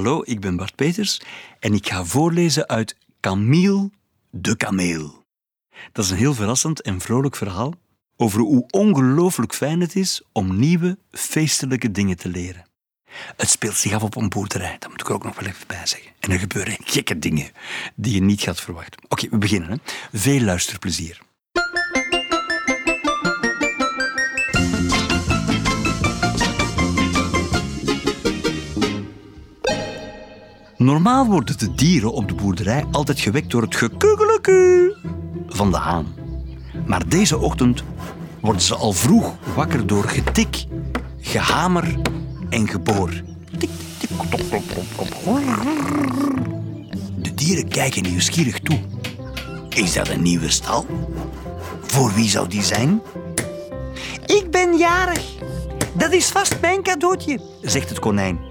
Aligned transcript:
Hallo, 0.00 0.22
ik 0.24 0.40
ben 0.40 0.56
Bart 0.56 0.74
Peters 0.74 1.20
en 1.58 1.74
ik 1.74 1.88
ga 1.88 2.04
voorlezen 2.04 2.68
uit 2.68 2.96
Camille 3.20 3.90
de 4.30 4.56
Kameel. 4.56 5.24
Dat 5.92 6.04
is 6.04 6.10
een 6.10 6.16
heel 6.16 6.34
verrassend 6.34 6.82
en 6.82 7.00
vrolijk 7.00 7.36
verhaal 7.36 7.74
over 8.16 8.40
hoe 8.40 8.66
ongelooflijk 8.70 9.54
fijn 9.54 9.80
het 9.80 9.96
is 9.96 10.22
om 10.32 10.58
nieuwe 10.58 10.98
feestelijke 11.10 11.90
dingen 11.90 12.16
te 12.16 12.28
leren. 12.28 12.64
Het 13.36 13.48
speelt 13.48 13.76
zich 13.76 13.92
af 13.92 14.02
op 14.02 14.16
een 14.16 14.28
boerderij, 14.28 14.76
dat 14.78 14.90
moet 14.90 15.00
ik 15.00 15.10
ook 15.10 15.24
nog 15.24 15.40
wel 15.40 15.48
even 15.48 15.66
bij 15.66 15.86
zeggen. 15.86 16.10
En 16.20 16.30
er 16.30 16.38
gebeuren 16.38 16.76
gekke 16.84 17.18
dingen 17.18 17.50
die 17.94 18.14
je 18.14 18.22
niet 18.22 18.40
gaat 18.40 18.60
verwachten. 18.60 19.02
Oké, 19.08 19.28
we 19.28 19.38
beginnen. 19.38 19.70
Hè. 19.70 19.76
Veel 20.18 20.40
luisterplezier. 20.40 21.20
Normaal 30.80 31.26
worden 31.26 31.58
de 31.58 31.74
dieren 31.74 32.12
op 32.12 32.28
de 32.28 32.34
boerderij 32.34 32.84
altijd 32.90 33.20
gewekt 33.20 33.50
door 33.50 33.62
het 33.62 33.76
gekukkeleke 33.76 34.96
van 35.48 35.70
de 35.70 35.76
haan. 35.76 36.06
Maar 36.86 37.08
deze 37.08 37.38
ochtend 37.38 37.82
worden 38.40 38.62
ze 38.62 38.74
al 38.74 38.92
vroeg 38.92 39.34
wakker 39.54 39.86
door 39.86 40.04
getik, 40.04 40.64
gehamer 41.20 41.94
en 42.48 42.68
geboor. 42.68 43.22
De 47.16 47.34
dieren 47.34 47.68
kijken 47.68 48.02
nieuwsgierig 48.02 48.60
toe. 48.60 48.78
Is 49.68 49.92
dat 49.92 50.08
een 50.08 50.22
nieuwe 50.22 50.50
stal? 50.50 50.86
Voor 51.80 52.14
wie 52.14 52.28
zou 52.28 52.48
die 52.48 52.62
zijn? 52.62 53.02
Ik 54.26 54.50
ben 54.50 54.76
jarig. 54.76 55.24
Dat 55.92 56.12
is 56.12 56.26
vast 56.26 56.60
mijn 56.60 56.82
cadeautje, 56.82 57.40
zegt 57.62 57.88
het 57.88 57.98
konijn. 57.98 58.49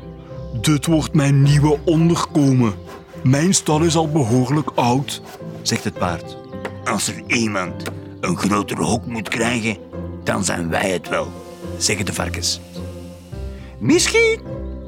Dit 0.53 0.85
wordt 0.85 1.13
mijn 1.13 1.41
nieuwe 1.41 1.79
onderkomen. 1.85 2.73
Mijn 3.23 3.53
stal 3.53 3.81
is 3.81 3.95
al 3.95 4.09
behoorlijk 4.09 4.69
oud. 4.75 5.21
Zegt 5.61 5.83
het 5.83 5.93
paard. 5.93 6.37
Als 6.83 7.07
er 7.07 7.23
iemand 7.27 7.83
een 8.19 8.37
groter 8.37 8.77
hok 8.77 9.05
moet 9.05 9.29
krijgen, 9.29 9.77
dan 10.23 10.43
zijn 10.43 10.69
wij 10.69 10.89
het 10.89 11.09
wel. 11.09 11.27
Zeggen 11.77 12.05
de 12.05 12.13
varkens. 12.13 12.59
Misschien 13.79 14.39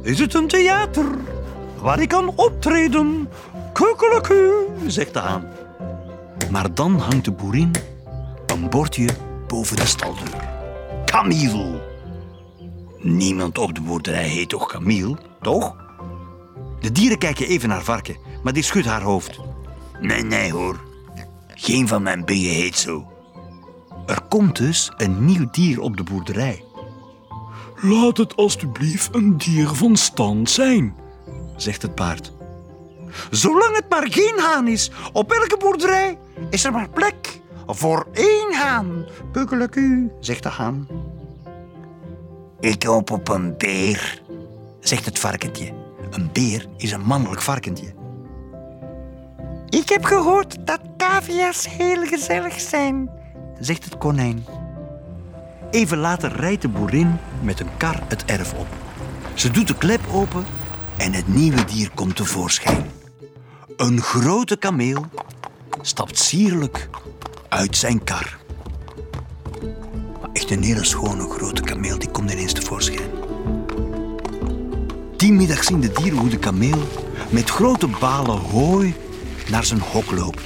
is 0.01 0.19
het 0.19 0.33
een 0.33 0.47
theater 0.47 1.05
waar 1.81 2.01
ik 2.01 2.09
kan 2.09 2.33
optreden. 2.35 3.29
Kukkeleku, 3.73 4.51
zegt 4.87 5.13
de 5.13 5.19
haan. 5.19 5.45
Maar 6.51 6.73
dan 6.73 6.99
hangt 6.99 7.25
de 7.25 7.31
boerin 7.31 7.71
een 8.45 8.69
bordje 8.69 9.09
boven 9.47 9.75
de 9.75 9.85
staldeur. 9.85 10.49
Camille. 11.05 11.90
Niemand 13.01 13.57
op 13.57 13.75
de 13.75 13.81
boerderij 13.81 14.27
heet 14.27 14.49
toch 14.49 14.67
Camille, 14.67 15.17
toch? 15.41 15.75
De 16.79 16.91
dieren 16.91 17.17
kijken 17.17 17.47
even 17.47 17.69
naar 17.69 17.83
Varken, 17.83 18.17
maar 18.43 18.53
die 18.53 18.63
schudt 18.63 18.85
haar 18.85 19.01
hoofd. 19.01 19.39
Nee, 20.01 20.23
nee 20.23 20.51
hoor. 20.51 20.79
Geen 21.47 21.87
van 21.87 22.03
mijn 22.03 22.25
biggen 22.25 22.55
heet 22.55 22.77
zo. 22.77 23.11
Er 24.05 24.21
komt 24.29 24.57
dus 24.57 24.91
een 24.97 25.25
nieuw 25.25 25.49
dier 25.51 25.81
op 25.81 25.97
de 25.97 26.03
boerderij. 26.03 26.63
Laat 27.81 28.17
het 28.17 28.35
alstublieft 28.35 29.15
een 29.15 29.37
dier 29.37 29.67
van 29.67 29.95
stand 29.95 30.49
zijn. 30.49 30.95
zegt 31.55 31.81
het 31.81 31.95
paard. 31.95 32.33
Zolang 33.29 33.75
het 33.75 33.89
maar 33.89 34.07
geen 34.11 34.39
haan 34.39 34.67
is, 34.67 34.91
op 35.13 35.31
elke 35.31 35.57
boerderij 35.57 36.17
is 36.49 36.63
er 36.63 36.71
maar 36.71 36.89
plek 36.89 37.39
voor 37.67 38.07
één 38.13 38.53
haan. 38.53 39.05
Kukkeleku, 39.31 40.11
zegt 40.19 40.43
de 40.43 40.49
haan. 40.49 40.87
Ik 42.61 42.83
hoop 42.83 43.11
op 43.11 43.29
een 43.29 43.57
beer. 43.57 44.21
Zegt 44.79 45.05
het 45.05 45.19
varkentje. 45.19 45.73
Een 46.09 46.29
beer 46.33 46.65
is 46.77 46.91
een 46.91 47.01
mannelijk 47.01 47.41
varkentje. 47.41 47.93
Ik 49.69 49.89
heb 49.89 50.03
gehoord 50.03 50.67
dat 50.67 50.79
cavia's 50.97 51.67
heel 51.67 52.05
gezellig 52.05 52.59
zijn, 52.59 53.09
zegt 53.59 53.83
het 53.83 53.97
konijn. 53.97 54.45
Even 55.71 55.97
later 55.97 56.35
rijdt 56.35 56.61
de 56.61 56.67
boerin 56.67 57.17
met 57.41 57.59
een 57.59 57.77
kar 57.77 58.03
het 58.07 58.25
erf 58.25 58.53
op. 58.53 58.67
Ze 59.33 59.51
doet 59.51 59.67
de 59.67 59.77
klep 59.77 60.01
open 60.11 60.45
en 60.97 61.13
het 61.13 61.27
nieuwe 61.27 61.65
dier 61.65 61.89
komt 61.95 62.15
tevoorschijn. 62.15 62.85
Een 63.77 64.01
grote 64.01 64.57
kameel 64.57 65.05
stapt 65.81 66.19
sierlijk 66.19 66.89
uit 67.49 67.77
zijn 67.77 68.03
kar. 68.03 68.40
Echt 70.33 70.51
een 70.51 70.63
hele 70.63 70.85
schone 70.85 71.29
grote 71.29 71.61
kameel, 71.61 71.99
die 71.99 72.09
komt 72.09 72.31
ineens 72.31 72.53
tevoorschijn. 72.53 73.09
Die 75.17 75.33
middag 75.33 75.63
zien 75.63 75.79
de 75.79 75.91
dieren 75.91 76.19
hoe 76.19 76.29
de 76.29 76.37
kameel 76.37 76.87
met 77.29 77.49
grote 77.49 77.87
balen 77.99 78.37
hooi 78.37 78.93
naar 79.49 79.65
zijn 79.65 79.79
hok 79.79 80.11
loopt. 80.11 80.41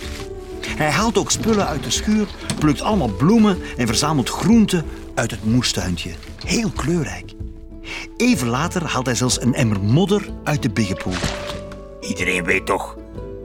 Hij 0.68 0.90
haalt 0.90 1.18
ook 1.18 1.31
spullen 1.31 1.68
uit 1.68 1.84
de 1.84 1.90
schuur, 1.90 2.28
plukt 2.59 2.81
allemaal 2.81 3.12
bloemen 3.18 3.57
en 3.78 3.88
verzamelt 3.88 4.29
groenten 4.29 4.85
uit 5.13 5.31
het 5.31 5.45
moestuintje. 5.45 6.12
Heel 6.45 6.69
kleurrijk. 6.69 7.31
Even 8.18 8.47
later 8.47 8.85
haalt 8.85 9.06
hij 9.06 9.16
zelfs 9.16 9.41
een 9.41 9.53
emmer 9.53 9.81
modder 9.81 10.29
uit 10.44 10.62
de 10.62 10.69
biggenpoel. 10.69 11.13
Iedereen 12.01 12.44
weet 12.44 12.66
toch 12.66 12.97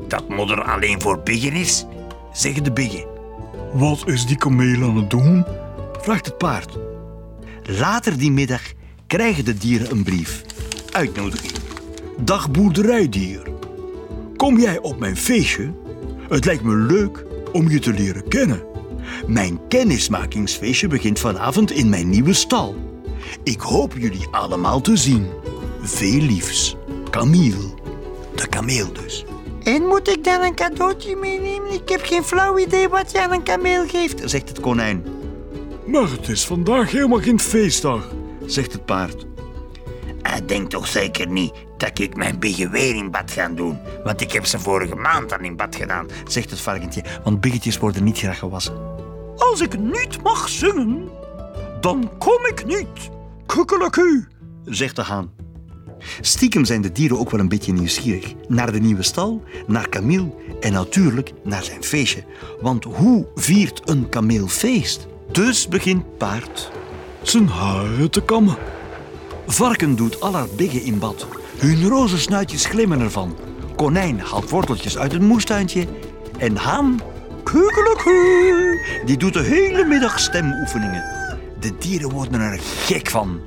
dat 0.09 0.29
modder 0.29 0.63
alleen 0.63 1.01
voor 1.01 1.21
biggen 1.21 1.53
is? 1.53 1.87
Zeggen 2.33 2.65
de 2.65 2.73
biggen. 2.73 3.05
Wat 3.73 4.03
is 4.07 4.27
die 4.27 4.37
kameel 4.37 4.83
aan 4.83 4.97
het 4.97 5.11
doen? 5.11 5.45
Vraagt 6.03 6.27
het 6.27 6.39
paard. 6.39 6.79
Later 7.63 8.19
die 8.19 8.31
middag 8.31 8.63
krijgen 9.07 9.45
de 9.45 9.55
dieren 9.55 9.91
een 9.91 10.03
brief. 10.03 10.43
Uitnodiging. 10.91 11.53
Dag 12.21 12.51
boerderijdier. 12.51 13.43
Kom 14.37 14.59
jij 14.59 14.79
op 14.79 14.99
mijn 14.99 15.17
feestje? 15.17 15.73
Het 16.29 16.45
lijkt 16.45 16.63
me 16.63 16.75
leuk 16.75 17.25
om 17.53 17.69
je 17.69 17.79
te 17.79 17.93
leren 17.93 18.29
kennen. 18.29 18.63
Mijn 19.27 19.61
kennismakingsfeestje 19.69 20.89
begint 20.89 21.19
vanavond 21.19 21.71
in 21.71 21.89
mijn 21.89 22.09
nieuwe 22.09 22.33
stal. 22.33 22.77
Ik 23.43 23.61
hoop 23.61 23.95
jullie 23.99 24.27
allemaal 24.31 24.81
te 24.81 24.97
zien. 24.97 25.27
Veel 25.83 26.21
liefs. 26.21 26.77
Camille. 27.11 27.75
De 28.35 28.49
kameel 28.49 28.93
dus. 28.93 29.25
En 29.63 29.87
moet 29.87 30.09
ik 30.09 30.25
dan 30.25 30.43
een 30.43 30.55
cadeautje 30.55 31.17
meenemen? 31.17 31.73
Ik 31.73 31.89
heb 31.89 32.01
geen 32.03 32.25
flauw 32.25 32.59
idee 32.59 32.89
wat 32.89 33.13
je 33.13 33.23
aan 33.23 33.33
een 33.33 33.43
kameel 33.43 33.87
geeft, 33.87 34.31
zegt 34.31 34.49
het 34.49 34.61
konijn. 34.61 35.20
Maar 35.87 36.11
het 36.11 36.29
is 36.29 36.47
vandaag 36.47 36.91
helemaal 36.91 37.21
geen 37.21 37.41
feestdag. 37.41 38.09
Zegt 38.47 38.73
het 38.73 38.85
paard. 38.85 39.27
Hij 40.23 40.47
denkt 40.47 40.71
toch 40.71 40.87
zeker 40.87 41.29
niet 41.29 41.53
dat 41.77 41.99
ik 41.99 42.17
mijn 42.17 42.39
biggen 42.39 42.71
weer 42.71 42.95
in 42.95 43.11
bad 43.11 43.31
ga 43.31 43.49
doen. 43.49 43.79
Want 44.05 44.21
ik 44.21 44.33
heb 44.33 44.47
ze 44.47 44.59
vorige 44.59 44.95
maand 44.95 45.33
al 45.33 45.41
in 45.41 45.57
bad 45.57 45.77
gedaan. 45.77 46.07
Zegt 46.27 46.51
het 46.51 46.61
varkentje, 46.61 47.05
want 47.25 47.41
biggetjes 47.41 47.79
worden 47.79 48.05
niet 48.05 48.19
graag 48.19 48.39
gewassen. 48.39 48.75
Als 49.37 49.61
ik 49.61 49.79
niet 49.79 50.23
mag 50.23 50.49
zingen, 50.49 51.09
dan 51.81 52.11
kom 52.19 52.47
ik 52.47 52.67
niet. 52.67 53.11
Kukkeleku, 53.47 54.27
zegt 54.65 54.97
de 54.97 55.03
haan. 55.03 55.31
Stiekem 56.21 56.65
zijn 56.65 56.83
de 56.83 56.93
dieren 56.93 57.19
ook 57.19 57.31
wel 57.31 57.41
een 57.41 57.49
beetje 57.49 57.73
nieuwsgierig. 57.73 58.35
Naar 58.49 58.73
de 58.73 58.81
nieuwe 58.81 59.03
stal, 59.03 59.43
naar 59.67 59.89
Camille 59.89 60.33
en 60.61 60.73
natuurlijk 60.73 61.33
naar 61.45 61.63
zijn 61.63 61.85
feestje. 61.85 62.25
Want 62.61 62.85
hoe 62.85 63.27
viert 63.35 63.89
een 63.89 64.09
kameel 64.09 64.49
feest? 64.49 65.09
Dus 65.33 65.69
begint 65.69 66.19
paard. 66.19 66.71
Zijn 67.23 67.49
haren 67.49 68.11
te 68.11 68.23
kammen. 68.23 68.57
Varken 69.47 69.97
doet 69.97 70.21
al 70.21 70.35
haar 70.35 70.49
biggen 70.57 70.83
in 70.83 70.99
bad. 70.99 71.27
Hun 71.59 71.89
roze 71.89 72.19
snuitjes 72.19 72.65
glimmen 72.65 73.01
ervan. 73.01 73.37
Konijn 73.77 74.21
haalt 74.21 74.51
worteltjes 74.51 74.99
uit 74.99 75.13
het 75.13 75.23
moestuintje. 75.23 75.87
En 76.39 76.57
haan, 76.57 77.01
kukeleku, 77.43 78.79
die 79.05 79.17
doet 79.17 79.33
de 79.33 79.43
hele 79.43 79.85
middag 79.85 80.19
stemoefeningen. 80.19 81.05
De 81.61 81.79
dieren 81.79 82.11
worden 82.11 82.41
er 82.41 82.59
gek 82.61 83.09
van. 83.09 83.41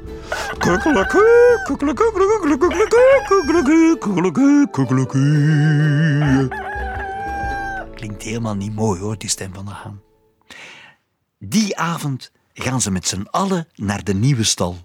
Klinkt 7.96 8.24
helemaal 8.24 8.56
niet 8.56 8.76
mooi 8.76 9.00
hoor, 9.00 9.18
die 9.18 9.30
stem 9.30 9.54
van 9.54 9.66
de 9.66 9.72
haan. 9.72 10.02
Die 11.46 11.78
avond 11.78 12.32
gaan 12.54 12.82
ze 12.82 12.92
met 12.92 13.08
z'n 13.08 13.28
allen 13.32 13.68
naar 13.76 14.04
de 14.04 14.14
nieuwe 14.14 14.44
stal. 14.44 14.78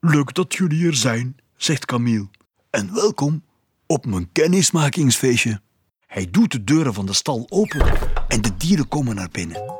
Leuk 0.00 0.34
dat 0.34 0.54
jullie 0.54 0.86
er 0.86 0.94
zijn, 0.94 1.36
zegt 1.56 1.84
Camille. 1.84 2.28
En 2.70 2.94
welkom 2.94 3.42
op 3.86 4.06
mijn 4.06 4.32
kennismakingsfeestje. 4.32 5.60
Hij 6.06 6.30
doet 6.30 6.52
de 6.52 6.64
deuren 6.64 6.94
van 6.94 7.06
de 7.06 7.12
stal 7.12 7.46
open 7.48 7.98
en 8.28 8.40
de 8.40 8.56
dieren 8.56 8.88
komen 8.88 9.14
naar 9.14 9.28
binnen. 9.32 9.74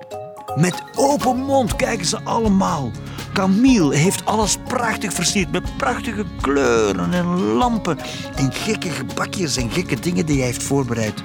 Met 0.56 0.82
open 0.94 1.36
mond 1.36 1.76
kijken 1.76 2.06
ze 2.06 2.22
allemaal. 2.22 2.90
Camille 3.32 3.96
heeft 3.96 4.24
alles 4.24 4.56
prachtig 4.64 5.12
versierd 5.12 5.52
met 5.52 5.76
prachtige 5.76 6.24
kleuren 6.40 7.12
en 7.12 7.26
lampen 7.36 7.98
en 8.36 8.52
gekke 8.52 8.90
gebakjes 8.90 9.56
en 9.56 9.70
gekke 9.70 10.00
dingen 10.00 10.26
die 10.26 10.36
hij 10.36 10.46
heeft 10.46 10.62
voorbereid. 10.62 11.22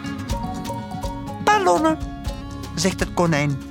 Ballonnen, 1.43 1.97
zegt 2.75 2.99
het 2.99 3.13
konijn. 3.13 3.70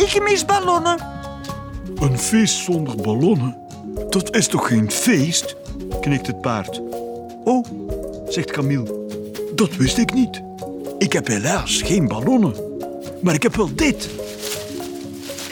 Ik 0.00 0.22
mis 0.22 0.44
ballonnen. 0.44 0.98
Een 1.94 2.18
feest 2.18 2.54
zonder 2.54 2.96
ballonnen? 2.96 3.56
Dat 4.10 4.36
is 4.36 4.48
toch 4.48 4.66
geen 4.66 4.90
feest? 4.90 5.56
knikt 6.00 6.26
het 6.26 6.40
paard. 6.40 6.80
Oh, 7.44 7.64
zegt 8.28 8.50
Camille. 8.50 9.08
Dat 9.54 9.76
wist 9.76 9.98
ik 9.98 10.14
niet. 10.14 10.42
Ik 10.98 11.12
heb 11.12 11.26
helaas 11.26 11.82
geen 11.82 12.08
ballonnen. 12.08 12.54
Maar 13.22 13.34
ik 13.34 13.42
heb 13.42 13.56
wel 13.56 13.74
dit. 13.74 14.08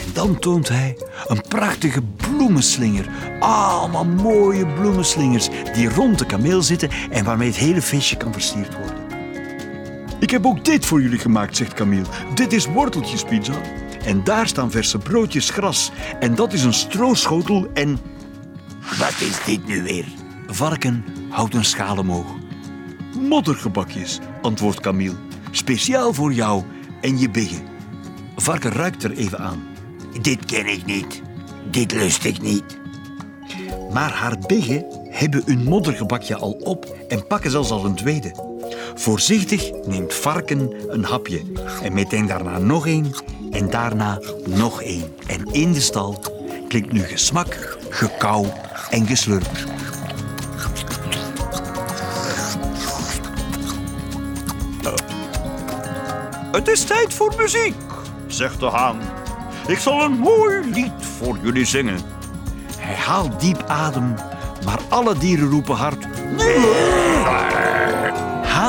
En 0.05 0.13
dan 0.13 0.39
toont 0.39 0.69
hij 0.69 0.97
een 1.27 1.41
prachtige 1.47 2.01
bloemenslinger. 2.01 3.09
Allemaal 3.39 4.05
mooie 4.05 4.65
bloemenslingers 4.65 5.49
die 5.73 5.89
rond 5.89 6.19
de 6.19 6.25
kameel 6.25 6.61
zitten 6.61 6.89
en 7.09 7.25
waarmee 7.25 7.47
het 7.47 7.57
hele 7.57 7.81
feestje 7.81 8.17
kan 8.17 8.33
versierd 8.33 8.77
worden. 8.77 8.97
Ik 10.19 10.29
heb 10.29 10.45
ook 10.45 10.65
dit 10.65 10.85
voor 10.85 11.01
jullie 11.01 11.19
gemaakt, 11.19 11.57
zegt 11.57 11.73
Camille. 11.73 12.05
Dit 12.33 12.53
is 12.53 12.65
worteltjespizza. 12.65 13.53
En 14.09 14.23
daar 14.23 14.47
staan 14.47 14.71
verse 14.71 14.97
broodjes 14.97 15.49
gras. 15.49 15.91
En 16.19 16.35
dat 16.35 16.53
is 16.53 16.63
een 16.63 16.73
strooschotel 16.73 17.67
en... 17.73 17.99
Wat 18.97 19.21
is 19.21 19.43
dit 19.45 19.67
nu 19.67 19.83
weer? 19.83 20.05
Varken 20.47 21.05
houdt 21.29 21.53
een 21.53 21.65
schaal 21.65 21.97
omhoog. 21.97 22.35
Moddergebakjes, 23.19 24.19
antwoordt 24.41 24.79
Camille. 24.79 25.15
Speciaal 25.51 26.13
voor 26.13 26.33
jou 26.33 26.63
en 27.01 27.19
je 27.19 27.29
biggen. 27.29 27.61
Varken 28.35 28.71
ruikt 28.71 29.03
er 29.03 29.11
even 29.11 29.39
aan. 29.39 29.63
Dit 30.21 30.45
ken 30.45 30.67
ik 30.67 30.85
niet. 30.85 31.21
Dit 31.71 31.91
lust 31.91 32.23
ik 32.23 32.41
niet. 32.41 32.79
Maar 33.91 34.11
haar 34.11 34.37
biggen 34.47 34.85
hebben 35.09 35.41
hun 35.45 35.63
moddergebakje 35.63 36.35
al 36.35 36.51
op 36.51 36.85
en 37.07 37.27
pakken 37.27 37.51
zelfs 37.51 37.71
al 37.71 37.85
een 37.85 37.95
tweede. 37.95 38.48
Voorzichtig 38.99 39.71
neemt 39.85 40.13
Varken 40.13 40.73
een 40.87 41.03
hapje 41.03 41.41
en 41.83 41.93
meteen 41.93 42.27
daarna 42.27 42.57
nog 42.57 42.87
één 42.87 43.11
en 43.51 43.69
daarna 43.69 44.19
nog 44.45 44.81
één. 44.81 45.13
En 45.27 45.45
in 45.51 45.73
de 45.73 45.79
stal 45.79 46.23
klinkt 46.67 46.91
nu 46.91 47.01
gesmak, 47.01 47.77
gekauw 47.89 48.53
en 48.89 49.07
geslurp. 49.07 49.49
Het 56.51 56.67
is 56.67 56.83
tijd 56.83 57.13
voor 57.13 57.33
muziek, 57.37 57.75
zegt 58.27 58.59
de 58.59 58.65
haan. 58.65 58.99
Ik 59.67 59.77
zal 59.77 60.01
een 60.01 60.17
mooi 60.17 60.69
lied 60.73 61.05
voor 61.17 61.37
jullie 61.43 61.65
zingen. 61.65 61.99
Hij 62.77 62.95
haalt 62.95 63.39
diep 63.39 63.63
adem, 63.67 64.13
maar 64.65 64.79
alle 64.89 65.17
dieren 65.17 65.49
roepen 65.49 65.75
hard. 65.75 66.07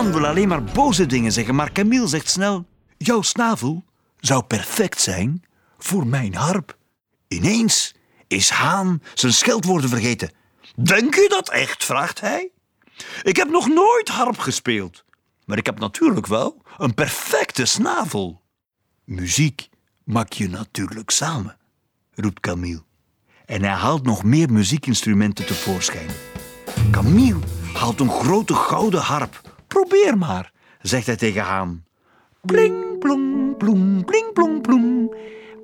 Haan 0.00 0.12
wil 0.12 0.26
alleen 0.26 0.49
maar 0.49 0.64
boze 0.64 1.06
dingen 1.06 1.32
zeggen, 1.32 1.55
maar 1.55 1.73
Camille 1.73 2.06
zegt 2.06 2.29
snel: 2.29 2.67
Jouw 2.99 3.23
snavel 3.23 3.85
zou 4.20 4.43
perfect 4.43 5.00
zijn 5.00 5.44
voor 5.79 6.06
mijn 6.06 6.35
harp. 6.35 6.76
Ineens 7.29 7.94
is 8.26 8.50
Haan 8.50 9.02
zijn 9.14 9.32
scheldwoorden 9.32 9.91
vergeten. 9.91 10.32
Denk 10.76 11.14
je 11.14 11.26
dat 11.29 11.50
echt? 11.50 11.85
vraagt 11.85 12.20
hij. 12.20 12.50
Ik 13.23 13.37
heb 13.37 13.49
nog 13.50 13.69
nooit 13.69 14.08
harp 14.08 14.38
gespeeld, 14.38 15.05
maar 15.44 15.58
ik 15.58 15.67
heb 15.67 15.79
natuurlijk 15.79 16.26
wel 16.26 16.62
een 16.79 16.94
perfecte 16.94 17.64
snavel. 17.64 18.43
Muziek 19.05 19.69
maak 20.05 20.32
je 20.32 20.49
natuurlijk 20.49 21.11
samen, 21.11 21.56
roept 22.14 22.41
Camille. 22.41 22.85
En 23.46 23.62
hij 23.62 23.75
haalt 23.75 24.03
nog 24.03 24.25
meer 24.25 24.53
muziekinstrumenten 24.53 25.46
tevoorschijn. 25.46 26.11
Camille 26.91 27.41
haalt 27.75 28.00
een 28.00 28.11
grote 28.11 28.55
gouden 28.55 29.00
harp. 29.00 29.50
Probeer 29.81 30.19
maar, 30.19 30.53
zegt 30.81 31.06
hij 31.06 31.17
tegen 31.17 31.43
Haan. 31.43 31.85
Pling, 32.41 32.99
plong, 32.99 33.56
ploem, 33.56 34.05
pling, 34.05 34.32
plong, 34.32 34.62
ploem. 34.62 35.09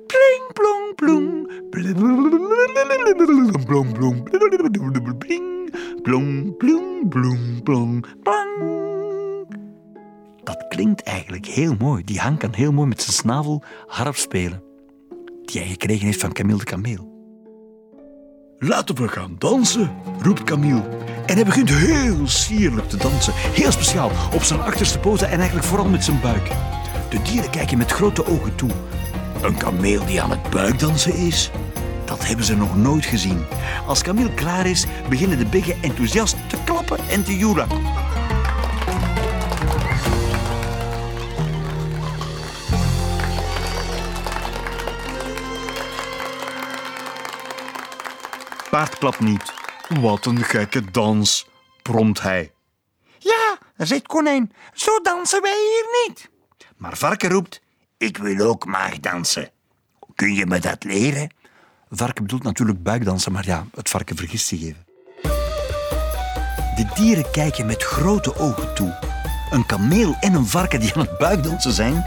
Pling, 0.07 0.53
plong, 0.53 0.95
ploem. 0.95 1.47
Plong, 3.65 3.93
plong, 3.93 5.17
pling, 5.17 6.57
plong, 6.57 6.57
ploem, 7.09 7.63
plong, 7.63 8.05
plang. 8.23 8.65
Dat 10.43 10.65
klinkt 10.69 11.03
eigenlijk 11.03 11.45
heel 11.45 11.75
mooi. 11.79 12.03
Die 12.03 12.19
Haan 12.19 12.37
kan 12.37 12.53
heel 12.53 12.71
mooi 12.71 12.87
met 12.87 13.01
zijn 13.01 13.15
snavel 13.15 13.63
harp 13.87 14.15
spelen. 14.15 14.63
Die 15.43 15.61
hij 15.61 15.69
gekregen 15.69 16.05
heeft 16.05 16.19
van 16.19 16.33
Camille 16.33 16.59
de 16.59 16.63
Kameel. 16.63 17.16
Laten 18.59 18.95
we 18.95 19.07
gaan 19.07 19.35
dansen, 19.37 19.91
roept 20.21 20.43
Camille. 20.43 20.83
En 21.25 21.35
hij 21.35 21.45
begint 21.45 21.69
heel 21.69 22.27
sierlijk 22.27 22.89
te 22.89 22.97
dansen. 22.97 23.33
Heel 23.35 23.71
speciaal, 23.71 24.11
op 24.33 24.43
zijn 24.43 24.61
achterste 24.61 24.99
poten 24.99 25.29
en 25.29 25.37
eigenlijk 25.37 25.67
vooral 25.67 25.89
met 25.89 26.03
zijn 26.03 26.21
buik. 26.21 26.47
De 27.09 27.21
dieren 27.21 27.49
kijken 27.49 27.77
met 27.77 27.91
grote 27.91 28.25
ogen 28.25 28.55
toe. 28.55 28.69
Een 29.41 29.57
kameel 29.57 30.05
die 30.05 30.21
aan 30.21 30.29
het 30.29 30.49
buikdansen 30.49 31.13
is? 31.13 31.51
Dat 32.05 32.27
hebben 32.27 32.45
ze 32.45 32.55
nog 32.55 32.75
nooit 32.77 33.05
gezien. 33.05 33.45
Als 33.87 34.01
Camille 34.01 34.33
klaar 34.33 34.65
is, 34.65 34.85
beginnen 35.09 35.37
de 35.37 35.45
biggen 35.45 35.75
enthousiast 35.81 36.35
te 36.47 36.57
klappen 36.65 36.99
en 37.09 37.23
te 37.23 37.37
joelen. 37.37 37.67
Paard 48.77 48.97
klapt 48.97 49.19
niet. 49.19 49.53
Wat 49.99 50.25
een 50.25 50.43
gekke 50.43 50.91
dans, 50.91 51.47
bromt 51.81 52.21
hij. 52.21 52.51
Ja, 53.17 53.57
zegt 53.77 54.07
konijn, 54.07 54.53
zo 54.73 54.99
dansen 55.01 55.41
wij 55.41 55.51
hier 55.51 56.07
niet. 56.07 56.29
Maar 56.75 56.97
varken 56.97 57.29
roept, 57.29 57.61
Ik 57.97 58.17
wil 58.17 58.47
ook 58.47 58.65
maagdansen. 58.65 59.51
Kun 60.15 60.33
je 60.33 60.45
me 60.45 60.59
dat 60.59 60.83
leren? 60.83 61.33
varken 61.89 62.23
bedoelt 62.23 62.43
natuurlijk 62.43 62.83
buikdansen, 62.83 63.31
maar 63.31 63.45
ja, 63.45 63.65
het 63.75 63.89
varken 63.89 64.15
vergist 64.15 64.47
zich 64.47 64.61
even. 64.61 64.85
De 66.75 66.91
dieren 66.95 67.31
kijken 67.31 67.65
met 67.65 67.83
grote 67.83 68.35
ogen 68.35 68.75
toe. 68.75 68.99
Een 69.49 69.65
kameel 69.65 70.15
en 70.19 70.33
een 70.33 70.47
varken 70.47 70.79
die 70.79 70.93
aan 70.93 71.01
het 71.01 71.17
buikdansen 71.17 71.73
zijn, 71.73 72.05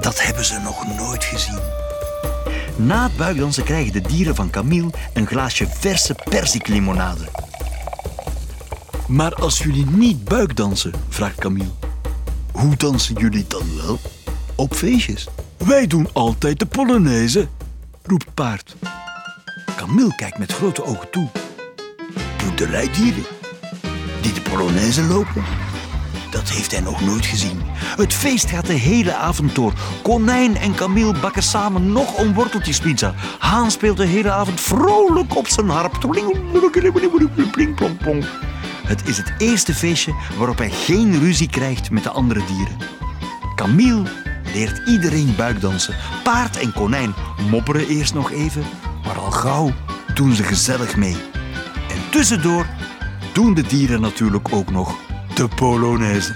dat 0.00 0.22
hebben 0.22 0.44
ze 0.44 0.58
nog 0.58 0.96
nooit 0.96 1.24
gezien. 1.24 1.85
Na 2.76 3.02
het 3.02 3.16
buikdansen 3.16 3.64
krijgen 3.64 3.92
de 3.92 4.00
dieren 4.00 4.34
van 4.34 4.50
Camille 4.50 4.90
een 5.14 5.26
glaasje 5.26 5.66
verse 5.68 6.14
perziklimonade. 6.24 7.24
Maar 9.08 9.34
als 9.34 9.58
jullie 9.58 9.86
niet 9.86 10.24
buikdansen, 10.24 10.92
vraagt 11.08 11.38
Camille, 11.38 11.70
hoe 12.52 12.76
dansen 12.76 13.14
jullie 13.14 13.44
dan 13.48 13.76
wel? 13.76 13.98
Op 14.54 14.74
feestjes. 14.74 15.28
Wij 15.56 15.86
doen 15.86 16.08
altijd 16.12 16.58
de 16.58 16.66
Polonaise, 16.66 17.48
roept 18.02 18.34
paard. 18.34 18.76
Camille 19.76 20.14
kijkt 20.14 20.38
met 20.38 20.52
grote 20.52 20.84
ogen 20.84 21.10
toe. 21.10 21.28
Doen 22.36 22.56
de 22.56 22.66
rijdieren 22.66 23.24
die 24.22 24.32
de 24.32 24.40
Polonaise 24.40 25.02
lopen? 25.02 25.65
Dat 26.36 26.48
heeft 26.48 26.70
hij 26.70 26.80
nog 26.80 27.00
nooit 27.00 27.26
gezien. 27.26 27.62
Het 27.96 28.14
feest 28.14 28.50
gaat 28.50 28.66
de 28.66 28.72
hele 28.72 29.14
avond 29.14 29.54
door. 29.54 29.72
Konijn 30.02 30.56
en 30.56 30.74
Camille 30.74 31.20
bakken 31.20 31.42
samen 31.42 31.92
nog 31.92 32.18
een 32.18 32.34
worteltjespizza. 32.34 33.14
Haan 33.38 33.70
speelt 33.70 33.96
de 33.96 34.06
hele 34.06 34.30
avond 34.30 34.60
vrolijk 34.60 35.36
op 35.36 35.48
zijn 35.48 35.68
harp. 35.68 35.92
Het 38.86 39.08
is 39.08 39.16
het 39.16 39.32
eerste 39.38 39.74
feestje 39.74 40.14
waarop 40.38 40.58
hij 40.58 40.70
geen 40.70 41.18
ruzie 41.18 41.48
krijgt 41.48 41.90
met 41.90 42.02
de 42.02 42.10
andere 42.10 42.44
dieren. 42.46 42.76
Camille 43.54 44.02
leert 44.54 44.88
iedereen 44.88 45.34
buikdansen. 45.36 45.94
Paard 46.22 46.56
en 46.56 46.72
konijn 46.72 47.14
mopperen 47.50 47.88
eerst 47.88 48.14
nog 48.14 48.30
even, 48.30 48.64
maar 49.04 49.18
al 49.18 49.30
gauw 49.30 49.72
doen 50.14 50.32
ze 50.32 50.42
gezellig 50.42 50.96
mee. 50.96 51.16
En 51.88 52.10
tussendoor 52.10 52.66
doen 53.32 53.54
de 53.54 53.62
dieren 53.62 54.00
natuurlijk 54.00 54.48
ook 54.52 54.70
nog 54.70 55.05
de 55.36 55.48
Polonaise. 55.48 56.32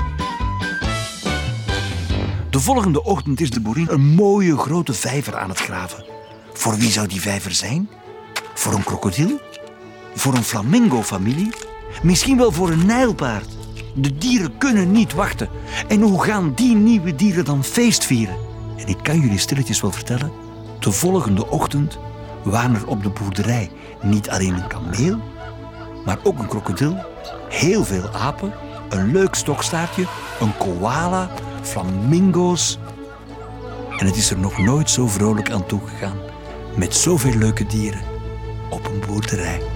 De 2.50 2.60
volgende 2.60 3.04
ochtend 3.04 3.40
is 3.40 3.50
de 3.50 3.60
boerin 3.60 3.86
een 3.90 4.14
mooie 4.14 4.56
grote 4.56 4.92
vijver 4.92 5.36
aan 5.36 5.48
het 5.48 5.58
graven. 5.58 6.04
Voor 6.52 6.76
wie 6.76 6.90
zou 6.90 7.06
die 7.06 7.20
vijver 7.20 7.52
zijn? 7.52 7.88
Voor 8.54 8.72
een 8.72 8.84
krokodil? 8.84 9.40
Voor 10.14 10.34
een 10.34 10.44
flamingo-familie? 10.44 11.50
Misschien 12.02 12.36
wel 12.36 12.52
voor 12.52 12.70
een 12.70 12.86
nijlpaard. 12.86 13.48
De 13.94 14.18
dieren 14.18 14.58
kunnen 14.58 14.92
niet 14.92 15.14
wachten. 15.14 15.48
En 15.88 16.00
hoe 16.00 16.22
gaan 16.22 16.52
die 16.54 16.74
nieuwe 16.74 17.14
dieren 17.14 17.44
dan 17.44 17.64
feest 17.64 18.04
vieren? 18.04 18.36
En 18.76 18.86
ik 18.86 18.98
kan 19.02 19.20
jullie 19.20 19.38
stilletjes 19.38 19.80
wel 19.80 19.92
vertellen, 19.92 20.32
de 20.78 20.92
volgende 20.92 21.46
ochtend 21.46 21.98
waren 22.42 22.74
er 22.74 22.86
op 22.86 23.02
de 23.02 23.10
boerderij 23.10 23.70
niet 24.02 24.30
alleen 24.30 24.54
een 24.54 24.66
kameel, 24.66 25.18
maar 26.04 26.18
ook 26.22 26.38
een 26.38 26.48
krokodil, 26.48 26.96
heel 27.48 27.84
veel 27.84 28.08
apen, 28.08 28.52
een 28.90 29.12
leuk 29.12 29.34
stokstaartje, 29.34 30.06
een 30.40 30.56
koala, 30.56 31.30
flamingo's. 31.62 32.78
En 33.98 34.06
het 34.06 34.16
is 34.16 34.30
er 34.30 34.38
nog 34.38 34.58
nooit 34.58 34.90
zo 34.90 35.06
vrolijk 35.06 35.50
aan 35.50 35.66
toegegaan 35.66 36.18
met 36.76 36.94
zoveel 36.94 37.34
leuke 37.34 37.66
dieren 37.66 38.02
op 38.70 38.84
een 38.86 39.02
boerderij. 39.06 39.69